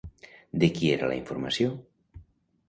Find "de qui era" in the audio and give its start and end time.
0.63-1.11